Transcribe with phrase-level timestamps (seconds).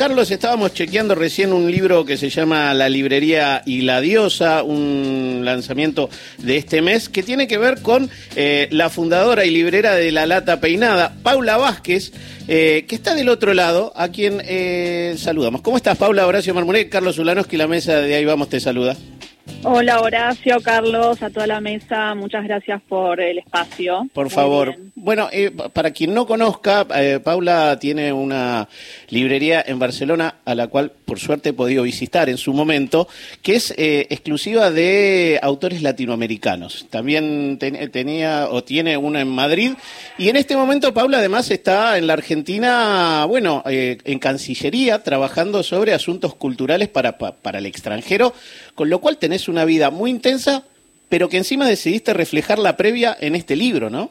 [0.00, 5.42] Carlos, estábamos chequeando recién un libro que se llama La librería y la diosa, un
[5.44, 10.10] lanzamiento de este mes que tiene que ver con eh, la fundadora y librera de
[10.10, 12.12] La Lata Peinada, Paula Vázquez,
[12.48, 15.60] eh, que está del otro lado, a quien eh, saludamos.
[15.60, 16.26] ¿Cómo estás, Paula?
[16.26, 18.96] Horacio Marmuré, Carlos Ulanoski, la mesa de Ahí Vamos te saluda.
[19.62, 24.08] Hola Horacio, Carlos, a toda la mesa, muchas gracias por el espacio.
[24.14, 24.74] Por favor.
[24.94, 28.68] Bueno, eh, para quien no conozca, eh, Paula tiene una
[29.08, 33.08] librería en Barcelona a la cual por suerte he podido visitar en su momento,
[33.42, 36.86] que es eh, exclusiva de autores latinoamericanos.
[36.90, 39.72] También tenía o tiene una en Madrid
[40.18, 45.94] y en este momento Paula además está en la Argentina, bueno, en Cancillería trabajando sobre
[45.94, 48.34] asuntos culturales para, para el extranjero,
[48.80, 50.64] con lo cual tenés una vida muy intensa,
[51.10, 54.10] pero que encima decidiste reflejar la previa en este libro, ¿no?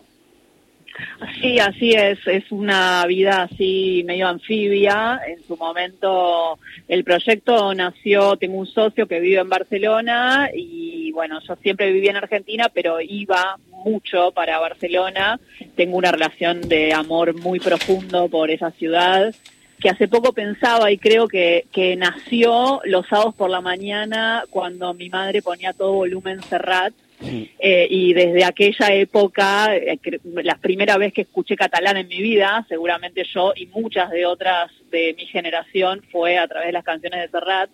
[1.41, 5.21] Sí, así es, es una vida así medio anfibia.
[5.27, 11.39] En su momento el proyecto nació, tengo un socio que vive en Barcelona y bueno,
[11.47, 15.39] yo siempre viví en Argentina, pero iba mucho para Barcelona.
[15.75, 19.33] Tengo una relación de amor muy profundo por esa ciudad
[19.79, 24.93] que hace poco pensaba y creo que, que nació los sábados por la mañana cuando
[24.93, 26.93] mi madre ponía todo volumen Serrat.
[27.21, 32.65] Eh, y desde aquella época, eh, la primera vez que escuché catalán en mi vida,
[32.69, 37.21] seguramente yo y muchas de otras de mi generación fue a través de las canciones
[37.21, 37.69] de Serrat.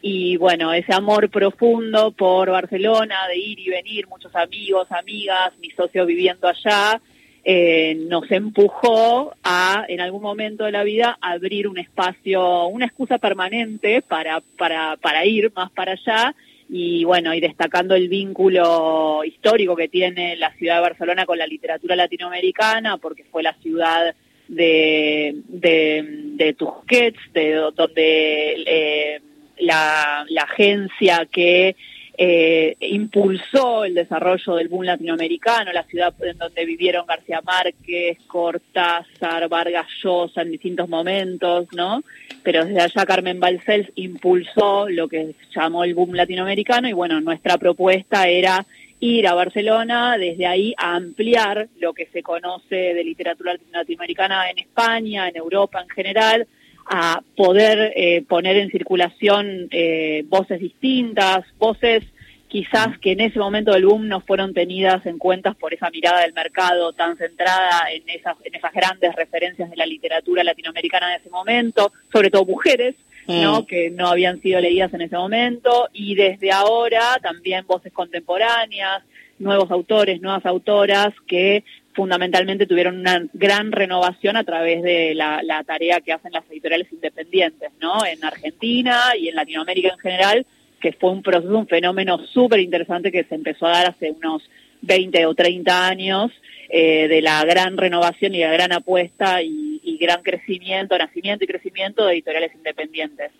[0.00, 5.70] Y bueno, ese amor profundo por Barcelona, de ir y venir, muchos amigos, amigas, mi
[5.70, 7.00] socio viviendo allá,
[7.44, 13.18] eh, nos empujó a, en algún momento de la vida, abrir un espacio, una excusa
[13.18, 16.34] permanente para, para, para ir más para allá
[16.68, 21.46] y bueno, y destacando el vínculo histórico que tiene la ciudad de Barcelona con la
[21.46, 24.14] literatura latinoamericana, porque fue la ciudad
[24.48, 26.04] de, de,
[26.36, 29.20] de Tusquets, de donde eh,
[29.58, 31.76] la, la agencia que
[32.16, 39.48] eh, impulsó el desarrollo del boom latinoamericano, la ciudad en donde vivieron García Márquez, Cortázar,
[39.48, 42.04] Vargas Llosa en distintos momentos, ¿no?
[42.42, 47.58] Pero desde allá Carmen Balcells impulsó lo que llamó el boom latinoamericano y bueno, nuestra
[47.58, 48.64] propuesta era
[49.00, 54.60] ir a Barcelona, desde ahí a ampliar lo que se conoce de literatura latinoamericana en
[54.60, 56.46] España, en Europa en general,
[56.86, 62.04] a poder eh, poner en circulación eh, voces distintas, voces
[62.48, 66.20] quizás que en ese momento del boom no fueron tenidas en cuenta por esa mirada
[66.20, 71.16] del mercado tan centrada en esas, en esas grandes referencias de la literatura latinoamericana de
[71.16, 72.94] ese momento, sobre todo mujeres,
[73.26, 73.62] ¿no?
[73.62, 73.66] Mm.
[73.66, 79.02] que no habían sido leídas en ese momento, y desde ahora también voces contemporáneas,
[79.40, 86.00] nuevos autores, nuevas autoras que fundamentalmente tuvieron una gran renovación a través de la, tarea
[86.00, 88.04] que hacen las editoriales independientes, ¿no?
[88.04, 90.46] En Argentina y en Latinoamérica en general,
[90.80, 94.42] que fue un proceso, un fenómeno súper interesante que se empezó a dar hace unos
[94.82, 96.32] 20 o 30 años,
[96.68, 102.06] eh, de la gran renovación y la gran apuesta y, gran crecimiento, nacimiento y crecimiento
[102.06, 103.30] de editoriales independientes.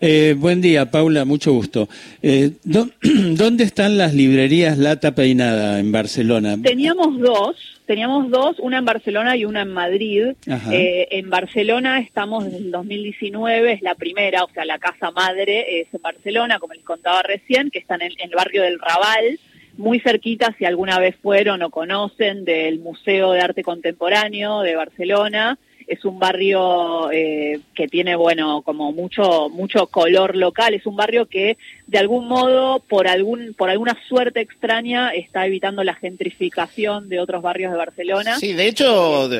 [0.00, 1.88] Eh, buen día, Paula, mucho gusto.
[2.22, 6.56] Eh, ¿Dónde están las librerías Lata Peinada en Barcelona?
[6.62, 7.56] Teníamos dos,
[7.86, 10.26] teníamos dos, una en Barcelona y una en Madrid.
[10.70, 15.80] Eh, en Barcelona estamos desde el 2019, es la primera, o sea, la casa madre
[15.80, 19.38] es en Barcelona, como les contaba recién, que está en el, barrio del Raval,
[19.78, 25.58] muy cerquita, si alguna vez fueron o conocen, del Museo de Arte Contemporáneo de Barcelona
[25.86, 31.26] es un barrio eh, que tiene, bueno, como mucho, mucho color local, es un barrio
[31.26, 37.20] que de algún modo, por algún, por alguna suerte extraña, está evitando la gentrificación de
[37.20, 38.38] otros barrios de Barcelona.
[38.38, 39.30] Sí, de hecho,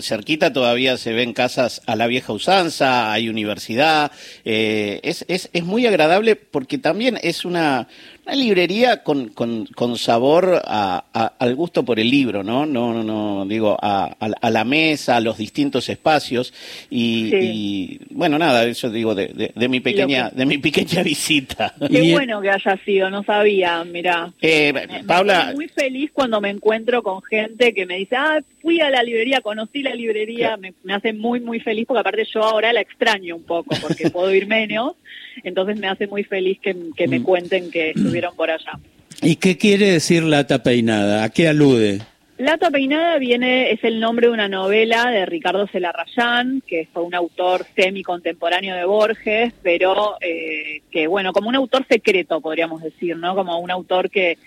[0.00, 4.12] cerquita todavía se ven casas a la vieja usanza, hay universidad,
[4.44, 7.88] eh, es, es, es muy agradable porque también es una
[8.28, 12.66] una librería con, con, con sabor a, al gusto por el libro, ¿no?
[12.66, 16.52] No, no, no digo, a, a, la mesa, a los distintos espacios
[16.90, 21.57] y, bueno, nada, eso digo de, de, mi pequeña de mi pequeña visita.
[21.90, 24.32] Qué bueno que haya sido, no sabía, mira.
[24.40, 24.72] Eh,
[25.06, 25.52] Paula.
[25.54, 29.40] muy feliz cuando me encuentro con gente que me dice, ah, fui a la librería,
[29.40, 33.36] conocí la librería, me, me hace muy, muy feliz porque aparte yo ahora la extraño
[33.36, 34.94] un poco porque puedo ir menos
[35.44, 36.74] entonces me hace muy feliz que,
[37.06, 37.22] me mm.
[37.22, 38.78] cuenten que estuvieron por allá.
[39.22, 41.24] ¿Y qué quiere decir lata peinada?
[41.24, 42.00] ¿A qué alude?
[42.38, 47.12] Lata Peinada viene, es el nombre de una novela de Ricardo Celarrayán, que fue un
[47.12, 53.34] autor semi-contemporáneo de Borges, pero eh, que, bueno, como un autor secreto, podríamos decir, ¿no?
[53.34, 54.38] Como un autor que,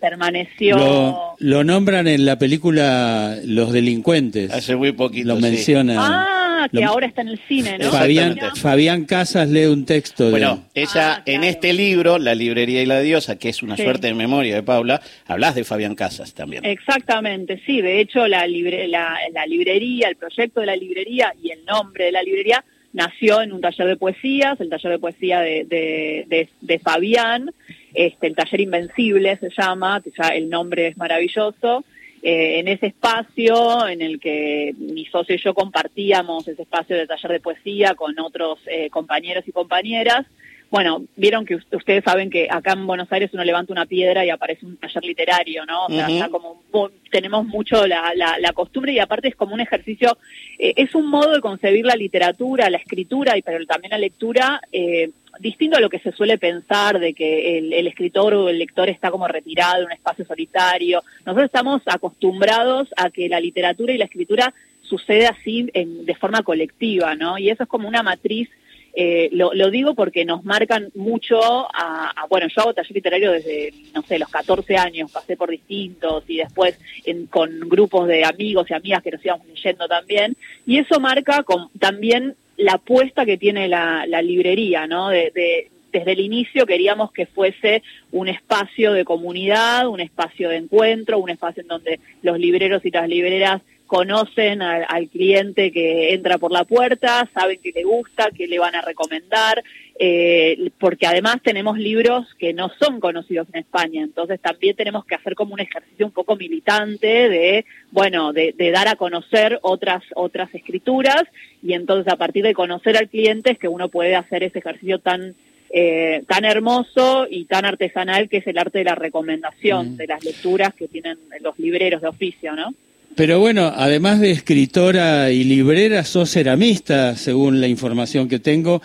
[0.00, 1.34] permaneció...
[1.38, 4.52] Lo, nombran en la película Los Delincuentes.
[4.52, 5.96] Hace muy poquito, Lo mencionan.
[5.98, 7.90] Ah, Ah, que ahora está en el cine, ¿no?
[7.90, 10.24] Fabián, Fabián Casas lee un texto.
[10.24, 10.30] De...
[10.30, 13.82] Bueno, ella Ah, en este libro, La librería y la diosa, que es una Sí.
[13.82, 16.64] suerte de memoria de Paula, hablas de Fabián Casas también.
[16.64, 17.80] Exactamente, sí.
[17.82, 22.06] De hecho, la, libre- la, la librería, el proyecto de la librería y el nombre
[22.06, 26.24] de la librería nació en un taller de poesías, el taller de poesía de, de,
[26.28, 27.50] de- de Fabián,
[27.92, 31.84] este, el taller Invencible se llama, que ya el nombre es maravilloso.
[32.26, 37.06] Eh, en ese espacio en el que mi socio y yo compartíamos ese espacio de
[37.06, 40.24] taller de poesía con otros eh, compañeros y compañeras,
[40.70, 44.24] bueno, vieron que us- ustedes saben que acá en Buenos Aires uno levanta una piedra
[44.24, 45.86] y aparece un taller literario, ¿no?
[45.86, 46.14] O sea, Ujú.
[46.14, 46.62] está como
[47.10, 50.18] tenemos mucho la, la, la costumbre y aparte es como un ejercicio,
[50.58, 54.60] eh, es un modo de concebir la literatura, la escritura y pero también la lectura
[54.72, 58.58] eh, distinto a lo que se suele pensar de que el, el escritor o el
[58.58, 61.02] lector está como retirado en un espacio solitario.
[61.24, 64.52] Nosotros estamos acostumbrados a que la literatura y la escritura
[64.82, 67.38] sucede así en- de forma colectiva, ¿no?
[67.38, 68.48] Y eso es como una matriz
[68.96, 73.72] eh, lo, lo digo porque nos marcan mucho a, bueno, yo hago taller literario desde,
[73.94, 78.70] no sé, los 14 años, pasé por distintos y después en- con grupos de amigos
[78.70, 80.36] y amigas que nos íbamos leyendo también,
[80.66, 81.44] y eso marca
[81.78, 85.08] también la apuesta que tiene la, la librería, ¿no?
[85.08, 90.56] De, de- desde el inicio queríamos que fuese un espacio de comunidad, un espacio de
[90.56, 96.14] encuentro, un espacio en donde los libreros y las libreras conocen al, al cliente que
[96.14, 99.62] entra por la puerta, saben que le gusta, que le van a recomendar,
[99.98, 105.14] eh, porque además tenemos libros que no son conocidos en España, entonces también tenemos que
[105.14, 110.02] hacer como un ejercicio un poco militante de, bueno, de, de dar a conocer otras
[110.14, 111.22] otras escrituras
[111.62, 114.98] y entonces a partir de conocer al cliente es que uno puede hacer ese ejercicio
[114.98, 115.34] tan
[115.76, 119.96] eh, tan hermoso y tan artesanal que es el arte de la recomendación Mm.
[119.96, 122.74] de las lecturas que tienen los libreros de oficio, ¿no?
[123.16, 128.82] Pero bueno, además de escritora y librera, sos ceramista, según la información que tengo.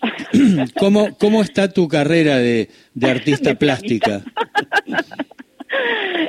[0.78, 4.22] ¿Cómo, cómo está tu carrera de, de artista plástica?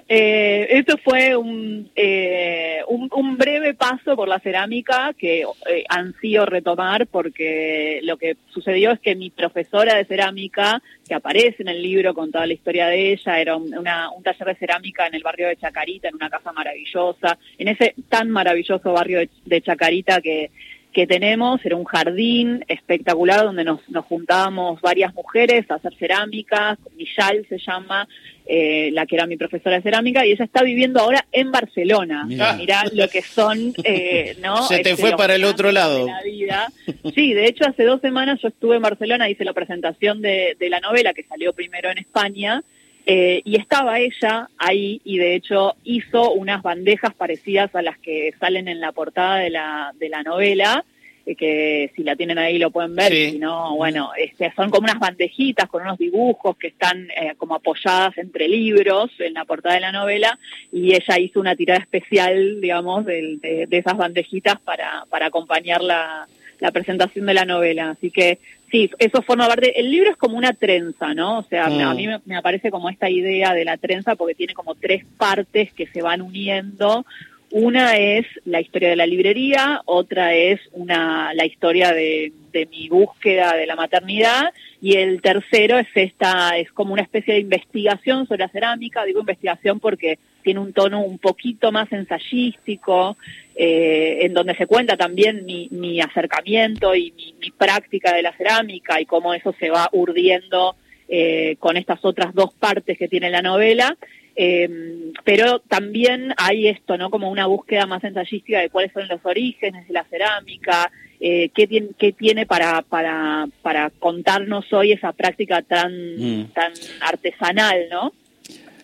[0.07, 7.07] Eh, esto fue un, eh, un, breve paso por la cerámica que eh, ansío retomar
[7.07, 12.13] porque lo que sucedió es que mi profesora de cerámica, que aparece en el libro
[12.13, 15.23] con toda la historia de ella, era un, una- un taller de cerámica en el
[15.23, 20.51] barrio de Chacarita, en una casa maravillosa, en ese tan maravilloso barrio de Chacarita que
[20.93, 26.77] que tenemos, era un jardín espectacular donde nos, nos juntábamos varias mujeres a hacer cerámica,
[26.95, 28.07] Michal se llama,
[28.45, 32.25] eh, la que era mi profesora de cerámica, y ella está viviendo ahora en Barcelona.
[32.25, 32.53] Mirá.
[32.53, 34.61] Mirá, lo que son, eh, ¿no?
[34.67, 36.05] Se te Este, fue para el otro lado.
[36.05, 36.67] de la vida.
[37.15, 40.69] Sí, de hecho hace dos semanas yo estuve en Barcelona, hice la presentación de, de
[40.69, 42.61] la novela que salió primero en España,
[43.05, 48.33] eh, y estaba ella ahí y de hecho hizo unas bandejas parecidas a las que
[48.39, 50.85] salen en la portada de la, de la novela,
[51.25, 53.31] eh, que si la tienen ahí lo pueden ver, Sí.
[53.31, 57.55] si no, bueno, este, son como unas bandejitas con unos dibujos que están eh, como
[57.55, 60.37] apoyadas entre libros en la portada de la novela
[60.71, 65.81] y ella hizo una tirada especial, digamos, del- de, de esas bandejitas para, para acompañar
[65.81, 66.25] la,
[66.59, 67.91] la presentación de la novela.
[67.91, 68.39] Así que
[68.73, 69.79] sí, eso forma parte.
[69.79, 71.37] El libro es como una trenza, ¿no?
[71.39, 74.55] O sea, a mí me, me aparece como esta idea de la trenza porque tiene
[74.55, 77.05] como tres partes que se van uniendo.
[77.51, 82.89] Una es la historia de la librería, otra es una la historia de, de mi
[82.89, 84.51] búsqueda de la maternidad
[84.81, 89.05] y el tercero es esta es como una especie de investigación sobre la cerámica.
[89.05, 93.17] Digo investigación porque tiene un tono un poquito más ensayístico,
[93.55, 98.35] eh, en donde se cuenta también mi, mi acercamiento y mi, mi práctica de la
[98.37, 100.75] cerámica y cómo eso se va urdiendo
[101.07, 103.95] eh, con estas otras dos partes que tiene la novela.
[104.35, 107.11] Eh, pero también hay esto, ¿no?
[107.11, 111.67] Como una búsqueda más ensayística de cuáles son los orígenes de la cerámica, eh, qué,
[111.67, 116.45] tiene, qué tiene para, para, para contarnos hoy esa práctica tan, Mm.
[116.53, 118.11] tan artesanal, ¿no?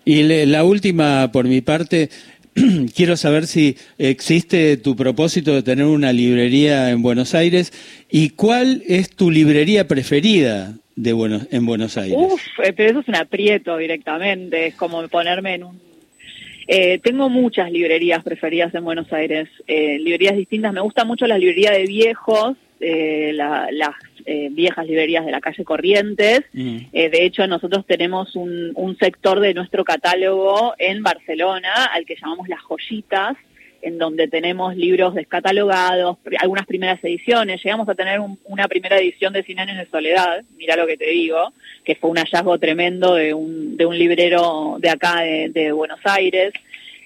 [0.05, 2.09] Y le- la última, por mi parte,
[2.95, 7.71] quiero saber si existe tu propósito de tener una librería en Buenos Aires
[8.09, 12.17] y cuál es tu librería preferida de Buenos, en Buenos Aires.
[12.19, 15.79] Uf, eh, pero eso es un aprieto directamente, es como ponerme en un...
[16.71, 20.71] Eh, tengo muchas librerías preferidas en Buenos Aires, eh, librerías distintas.
[20.71, 23.95] Me gusta mucho la librería de viejos, eh, la- las
[24.31, 26.41] eh, viejas librerías de la calle Corrientes.
[26.53, 26.77] Mm.
[26.97, 32.15] Eh, de hecho, nosotros tenemos un, un sector de nuestro catálogo en Barcelona al que
[32.21, 33.35] llamamos las joyitas,
[33.81, 37.63] en donde tenemos libros descatalogados, algunas primeras ediciones.
[37.63, 40.97] Llegamos a tener un- una primera edición de Cien años de soledad, mira lo que
[40.97, 41.53] te digo,
[41.85, 46.01] que fue un hallazgo tremendo de un, de un librero de acá de, de Buenos
[46.03, 46.51] Aires.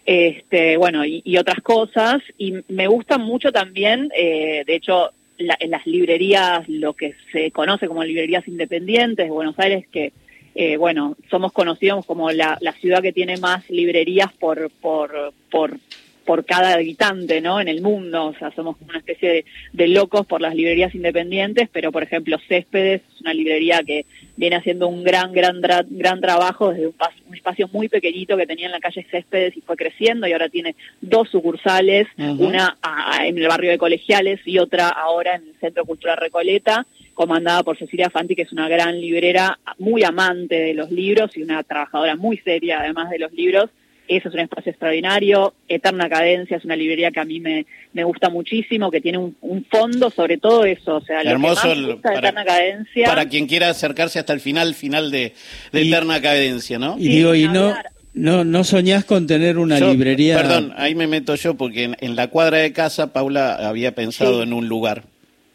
[0.05, 2.17] este, bueno, y, otras cosas.
[2.37, 5.11] Y me gusta mucho también, eh, de hecho,
[5.59, 10.13] en las librerías, lo que se conoce como librerías independientes de Buenos Aires, que,
[10.55, 15.77] eh, bueno, somos conocidos como la, la ciudad que tiene más librerías por, por, por
[16.25, 17.59] por cada habitante, ¿no?
[17.59, 21.69] En el mundo, o sea, somos como una especie de, locos por las librerías independientes,
[21.71, 26.71] pero por ejemplo, Céspedes es una librería que viene haciendo un gran, gran, gran trabajo
[26.71, 26.95] desde un,
[27.33, 30.75] espacio muy pequeñito que tenía en la calle Céspedes y fue creciendo y ahora tiene
[31.01, 32.77] dos sucursales, una
[33.23, 37.77] en el barrio de Colegiales y otra ahora en el Centro Cultural Recoleta comandada por
[37.77, 42.15] Cecilia Fanti, que es una gran librera, muy amante de los libros y una trabajadora
[42.15, 43.69] muy seria además de los libros,
[44.07, 45.53] eso es un espacio extraordinario.
[45.67, 49.65] Eterna Cadencia es una librería que a mí me, me gusta muchísimo, que tiene un,
[49.69, 50.97] fondo sobre todo eso.
[50.97, 53.07] O sea, Hermoso para, Eterna Cadencia.
[53.07, 55.33] Para quien quiera acercarse hasta el final, final de,
[55.71, 56.95] Eterna Cadencia, ¿no?
[56.97, 57.73] Y digo, y no,
[58.13, 60.35] no, no soñás con tener una librería.
[60.37, 64.53] Perdón, ahí me meto yo porque en, la cuadra de casa Paula había pensado en
[64.53, 65.03] un lugar,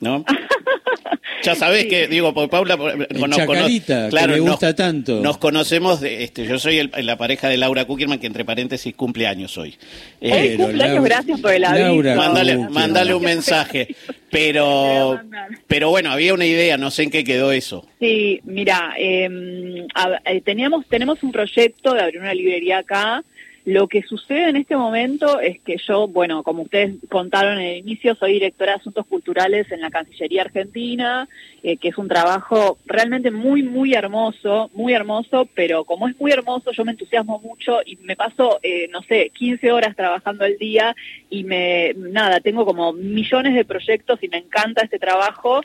[0.00, 0.24] ¿no?
[1.48, 3.36] ya sabés que, digo, porque Paula nos
[4.10, 5.20] claro, que me gusta tanto.
[5.20, 9.26] Nos conocemos, de, este, yo soy la pareja de Laura Kuckerman, que entre paréntesis cumple
[9.26, 9.74] años hoy.
[10.20, 12.14] Eh, cumpleaños, gracias por el aviso.
[12.70, 13.88] Mándale, un mensaje.
[14.30, 15.18] Pero,
[15.68, 17.86] pero bueno, había una idea, no sé en qué quedó eso.
[17.98, 19.86] Sí, mira, em,
[20.26, 23.24] eh, teníamos, tenemos un proyecto de abrir una librería acá
[23.68, 27.76] lo que sucede en este momento es que yo, bueno, como ustedes contaron en el
[27.76, 31.28] inicio, soy directora de Asuntos Culturales en la Cancillería Argentina,
[31.62, 36.32] eh, que es un trabajo realmente muy, muy hermoso, muy hermoso, pero como es muy
[36.32, 40.56] hermoso, yo me entusiasmo mucho y me paso, eh, no sé, 15 horas trabajando al
[40.56, 40.96] día
[41.28, 45.60] y me, nada, tengo como millones de proyectos y me encanta este trabajo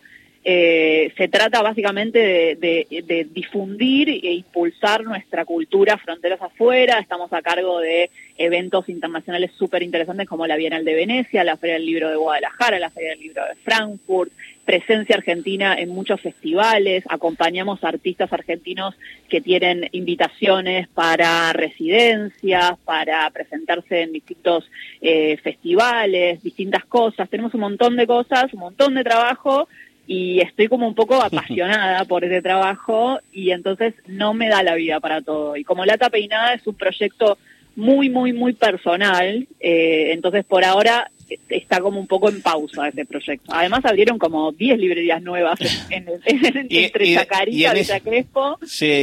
[0.45, 6.99] eh, se trata básicamente de, difundir e impulsar nuestra cultura fronteras afuera.
[6.99, 11.75] Estamos a cargo de eventos internacionales súper interesantes como la Bienal de Venecia, la Feria
[11.75, 14.33] del Libro de Guadalajara, la Feria del Libro de Frankfurt,
[14.65, 18.95] presencia argentina en muchos festivales, acompañamos artistas argentinos
[19.29, 24.69] que tienen invitaciones para residencias, para presentarse en distintos
[25.01, 27.29] eh, festivales, distintas cosas.
[27.29, 29.67] Tenemos un montón de cosas, un montón de trabajo
[30.07, 34.75] y estoy como un poco apasionada por ese trabajo y entonces no me da la
[34.75, 35.55] vida para todo.
[35.55, 37.37] Y como Lata Peinada es un proyecto
[37.75, 41.09] muy, muy, muy personal, eh, entonces por ahora
[41.49, 43.51] está como un poco en pausa ese proyecto.
[43.53, 45.59] Además abrieron como 10 librerías nuevas
[45.89, 48.59] en, entre Chacarita y Crespo,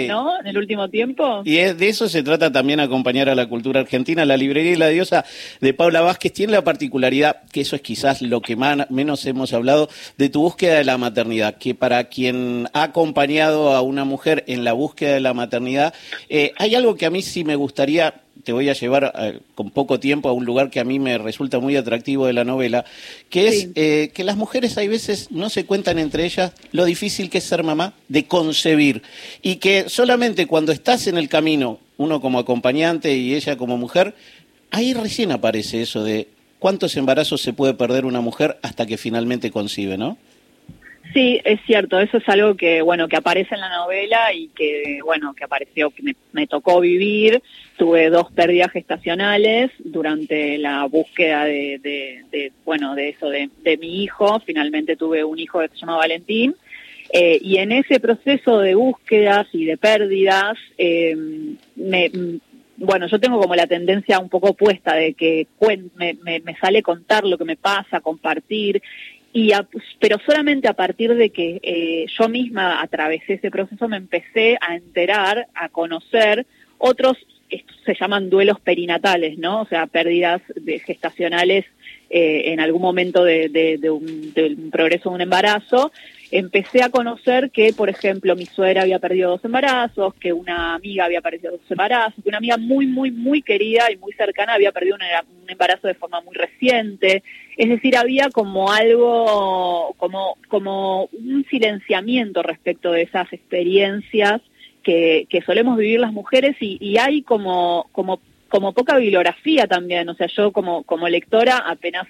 [0.08, 0.40] ¿no?
[0.40, 1.42] En el último tiempo.
[1.44, 4.24] Y de eso se trata también acompañar a la cultura argentina.
[4.24, 5.24] La librería y la diosa
[5.60, 9.52] de Paula Vázquez tiene la particularidad, que eso es quizás lo que más, menos hemos
[9.52, 14.44] hablado, de tu búsqueda de la maternidad, que para quien ha acompañado a una mujer
[14.46, 15.94] en la búsqueda de la maternidad,
[16.28, 19.70] eh, hay algo que a mí sí me gustaría te voy a llevar eh, con
[19.70, 22.84] poco tiempo a un lugar que a mí me resulta muy atractivo de la novela,
[23.28, 27.30] que es eh, que las mujeres hay veces no se cuentan entre ellas lo difícil
[27.30, 29.02] que es ser mamá, de concebir,
[29.42, 34.14] y que solamente cuando estás en el camino, uno como acompañante y ella como mujer,
[34.70, 36.28] ahí recién aparece eso de
[36.58, 40.16] cuántos embarazos se puede perder una mujer hasta que finalmente concibe, ¿no?
[41.12, 45.00] Sí, es cierto, eso es algo que, bueno, que aparece en la novela y que,
[45.04, 47.42] bueno, que apareció, que me, tocó vivir.
[47.76, 54.40] Tuve dos pérdidas gestacionales durante la búsqueda de, bueno, de eso, de, mi hijo.
[54.46, 56.54] Finalmente tuve un hijo que se llama Valentín.
[57.12, 61.16] Eh, y en ese proceso de búsquedas y de pérdidas, eh,
[61.74, 62.10] me,
[62.80, 65.46] bueno, yo tengo como la tendencia un poco opuesta de que
[65.96, 68.80] me, me, sale contar lo que me pasa, compartir,
[69.32, 69.52] y
[70.00, 74.74] pero solamente a partir de que eh, yo misma atravesé ese proceso me empecé a
[74.74, 76.46] enterar, a conocer
[76.78, 77.16] otros,
[77.84, 79.62] se llaman duelos perinatales, ¿no?
[79.62, 81.66] O sea, pérdidas de gestacionales
[82.12, 85.92] eh, en algún momento de, de, un, del progreso de un embarazo.
[86.32, 91.04] Empecé a conocer que, por ejemplo, mi suegra había perdido dos embarazos, que una amiga
[91.04, 94.72] había perdido dos embarazos, que una amiga muy, muy, muy querida y muy cercana había
[94.72, 97.22] perdido un embarazo de forma muy reciente,
[97.56, 104.40] es decir, había como algo, como, como un silenciamiento respecto de esas experiencias
[104.82, 110.08] que, que solemos vivir las mujeres y, y hay como, como como poca bibliografía también,
[110.08, 112.06] o sea, yo como, como lectora apenas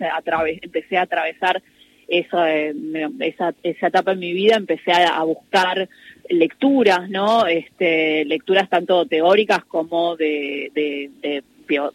[0.63, 1.63] empecé a atravesar
[2.09, 2.75] esa, eh,
[3.21, 5.89] esa, esa etapa en mi vida, empecé a, buscar
[6.29, 7.47] lecturas, ¿no?
[7.47, 11.45] Este, lecturas tanto teóricas como de, de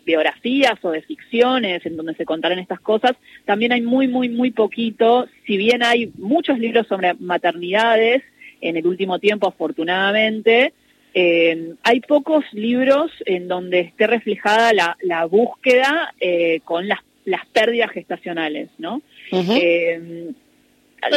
[0.05, 4.51] biografías o de ficciones en donde se contaran estas cosas, también hay muy, muy, muy
[4.51, 8.23] poquito, si bien hay muchos libros sobre maternidades
[8.61, 10.73] en el último tiempo, afortunadamente,
[11.17, 17.45] eh, hay pocos libros en donde esté reflejada la, la búsqueda eh, con las, las
[17.47, 19.01] pérdidas gestacionales, ¿no?
[19.31, 20.33] eh,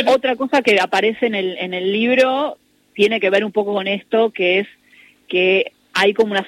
[0.06, 2.58] Otra cosa que aparece en el, en el libro
[2.94, 4.68] tiene que ver un poco con esto, que es
[5.26, 6.46] que hay como una,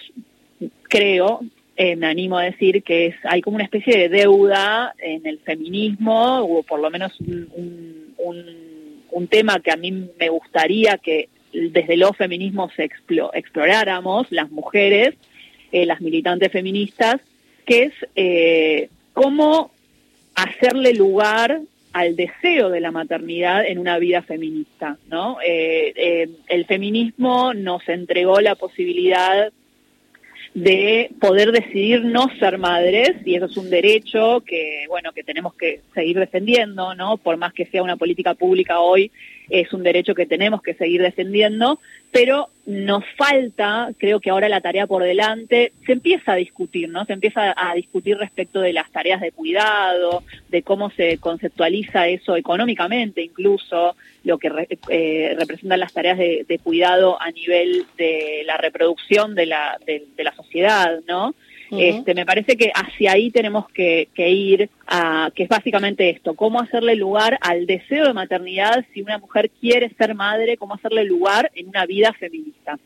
[0.84, 1.40] creo,
[1.76, 5.40] eh, me animo a decir que es, hay como una especie de deuda en el
[5.40, 11.28] feminismo, o por lo menos un, un, un, tema que a mí me gustaría que
[11.52, 15.14] desde los feminismos exploráramos, las mujeres,
[15.72, 17.20] eh, las militantes feministas,
[17.66, 19.70] que es eh, cómo
[20.34, 21.60] hacerle lugar
[21.92, 25.38] al deseo de la maternidad en una vida feminista, ¿no?
[25.44, 29.52] Eh, el feminismo nos entregó la posibilidad
[30.54, 35.54] de poder decidir no ser madres y eso es un derecho que bueno que tenemos
[35.54, 39.12] que seguir defendiendo no por más que sea una política pública hoy
[39.50, 41.78] es un derecho que tenemos que seguir defendiendo
[42.10, 47.04] pero nos falta creo que ahora la tarea por delante se empieza a discutir no
[47.04, 52.36] se empieza a discutir respecto de las tareas de cuidado de cómo se conceptualiza eso
[52.36, 54.50] económicamente incluso lo que
[54.88, 60.34] eh, representan las tareas de, cuidado a nivel de la reproducción de la, de la
[60.34, 61.34] sociedad, ¿no?
[61.70, 66.34] Este, me parece que hacia ahí tenemos que, que, ir, a, que es básicamente esto,
[66.34, 71.04] cómo hacerle lugar al deseo de maternidad si una mujer quiere ser madre, cómo hacerle
[71.04, 72.78] lugar en una vida feminista.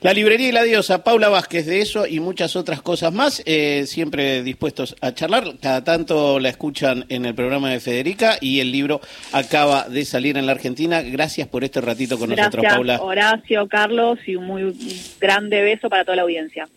[0.00, 3.84] La librería y la diosa, Paula Vázquez, de eso y muchas otras cosas más, eh,
[3.86, 5.44] siempre dispuestos a charlar.
[5.60, 9.00] Cada tanto la escuchan en el programa de Federica y el libro
[9.32, 11.02] acaba de salir en la Argentina.
[11.02, 13.00] Gracias por este ratito con nosotros, Paula.
[13.00, 14.74] Horacio, Carlos, y un muy
[15.20, 16.68] grande beso para toda la audiencia.